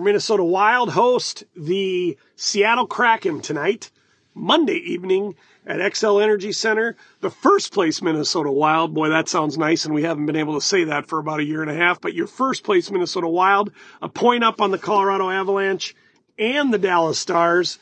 Minnesota 0.00 0.42
Wild 0.42 0.90
host 0.90 1.44
the 1.54 2.16
Seattle 2.34 2.86
Kraken 2.86 3.40
tonight, 3.40 3.90
Monday 4.34 4.76
evening 4.76 5.34
at 5.66 5.80
Xcel 5.80 6.22
Energy 6.22 6.52
Center. 6.52 6.96
The 7.20 7.30
first 7.30 7.72
place 7.72 8.00
Minnesota 8.00 8.50
Wild, 8.50 8.94
boy, 8.94 9.10
that 9.10 9.28
sounds 9.28 9.58
nice, 9.58 9.84
and 9.84 9.94
we 9.94 10.02
haven't 10.02 10.26
been 10.26 10.36
able 10.36 10.54
to 10.54 10.66
say 10.66 10.84
that 10.84 11.06
for 11.06 11.18
about 11.18 11.40
a 11.40 11.44
year 11.44 11.62
and 11.62 11.70
a 11.70 11.74
half, 11.74 12.00
but 12.00 12.14
your 12.14 12.26
first 12.26 12.64
place 12.64 12.90
Minnesota 12.90 13.28
Wild, 13.28 13.70
a 14.00 14.08
point 14.08 14.42
up 14.42 14.60
on 14.60 14.70
the 14.70 14.78
Colorado 14.78 15.28
Avalanche 15.28 15.94
and 16.38 16.72
the 16.72 16.78
Dallas 16.78 17.18
Stars 17.18 17.78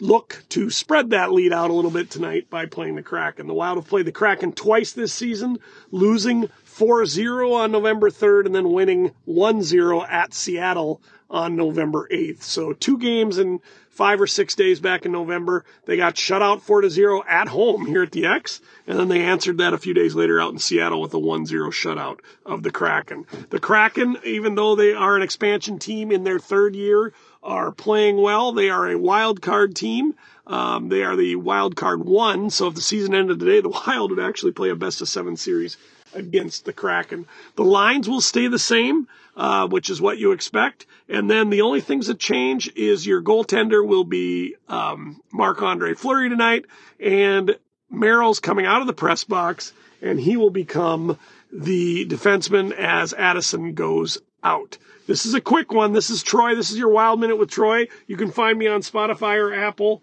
look 0.00 0.44
to 0.50 0.70
spread 0.70 1.10
that 1.10 1.32
lead 1.32 1.52
out 1.52 1.70
a 1.70 1.72
little 1.72 1.90
bit 1.90 2.10
tonight 2.10 2.48
by 2.50 2.66
playing 2.66 2.94
the 2.94 3.02
Kraken. 3.02 3.46
The 3.46 3.54
Wild 3.54 3.78
have 3.78 3.88
played 3.88 4.06
the 4.06 4.12
Kraken 4.12 4.52
twice 4.52 4.92
this 4.92 5.12
season, 5.12 5.58
losing 5.90 6.48
4-0 6.66 7.52
on 7.52 7.72
November 7.72 8.10
3rd 8.10 8.46
and 8.46 8.54
then 8.54 8.72
winning 8.72 9.12
1-0 9.26 10.08
at 10.08 10.32
Seattle 10.32 11.02
on 11.30 11.56
November 11.56 12.08
8th. 12.10 12.42
So 12.42 12.72
two 12.72 12.98
games 12.98 13.38
in 13.38 13.60
five 13.98 14.20
or 14.20 14.28
six 14.28 14.54
days 14.54 14.78
back 14.78 15.04
in 15.04 15.10
November. 15.10 15.64
They 15.84 15.96
got 15.96 16.16
shut 16.16 16.40
out 16.40 16.64
4-0 16.64 17.24
at 17.28 17.48
home 17.48 17.84
here 17.84 18.04
at 18.04 18.12
the 18.12 18.26
X, 18.26 18.60
and 18.86 18.96
then 18.96 19.08
they 19.08 19.22
answered 19.22 19.58
that 19.58 19.74
a 19.74 19.78
few 19.78 19.92
days 19.92 20.14
later 20.14 20.40
out 20.40 20.52
in 20.52 20.60
Seattle 20.60 21.00
with 21.00 21.12
a 21.14 21.18
1-0 21.18 21.48
shutout 21.72 22.20
of 22.46 22.62
the 22.62 22.70
Kraken. 22.70 23.26
The 23.50 23.58
Kraken, 23.58 24.16
even 24.22 24.54
though 24.54 24.76
they 24.76 24.94
are 24.94 25.16
an 25.16 25.22
expansion 25.22 25.80
team 25.80 26.12
in 26.12 26.22
their 26.22 26.38
third 26.38 26.76
year, 26.76 27.12
are 27.42 27.72
playing 27.72 28.22
well. 28.22 28.52
They 28.52 28.70
are 28.70 28.88
a 28.88 28.96
wild 28.96 29.42
card 29.42 29.74
team. 29.74 30.14
Um, 30.46 30.88
they 30.90 31.02
are 31.02 31.16
the 31.16 31.34
wild 31.34 31.74
card 31.74 32.04
one. 32.04 32.50
So 32.50 32.68
if 32.68 32.76
the 32.76 32.80
season 32.80 33.14
ended 33.14 33.40
today, 33.40 33.60
the 33.60 33.68
Wild 33.86 34.12
would 34.12 34.20
actually 34.20 34.52
play 34.52 34.70
a 34.70 34.76
best 34.76 35.02
of 35.02 35.08
seven 35.08 35.36
series 35.36 35.76
against 36.14 36.64
the 36.64 36.72
Kraken. 36.72 37.26
The 37.56 37.64
lines 37.64 38.08
will 38.08 38.20
stay 38.20 38.48
the 38.48 38.58
same, 38.58 39.08
uh, 39.36 39.68
which 39.68 39.90
is 39.90 40.00
what 40.00 40.18
you 40.18 40.32
expect. 40.32 40.86
And 41.08 41.30
then 41.30 41.50
the 41.50 41.62
only 41.62 41.80
things 41.80 42.06
that 42.08 42.18
change 42.18 42.70
is 42.74 43.06
your 43.06 43.22
goaltender 43.22 43.86
will 43.86 44.04
be 44.04 44.56
um, 44.68 45.20
Marc 45.32 45.62
Andre 45.62 45.94
Fleury 45.94 46.28
tonight, 46.28 46.66
and 47.00 47.56
Merrill's 47.90 48.40
coming 48.40 48.66
out 48.66 48.80
of 48.80 48.86
the 48.86 48.92
press 48.92 49.24
box, 49.24 49.72
and 50.02 50.20
he 50.20 50.36
will 50.36 50.50
become 50.50 51.18
the 51.52 52.06
defenseman 52.06 52.72
as 52.72 53.14
Addison 53.14 53.74
goes 53.74 54.18
out. 54.42 54.78
This 55.06 55.24
is 55.24 55.32
a 55.32 55.40
quick 55.40 55.72
one. 55.72 55.92
This 55.92 56.10
is 56.10 56.22
Troy. 56.22 56.54
This 56.54 56.70
is 56.70 56.76
your 56.76 56.90
Wild 56.90 57.18
Minute 57.18 57.36
with 57.36 57.50
Troy. 57.50 57.88
You 58.06 58.18
can 58.18 58.30
find 58.30 58.58
me 58.58 58.66
on 58.66 58.82
Spotify 58.82 59.38
or 59.38 59.54
Apple, 59.54 60.02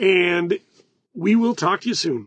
and 0.00 0.58
we 1.14 1.36
will 1.36 1.54
talk 1.54 1.82
to 1.82 1.88
you 1.88 1.94
soon. 1.94 2.26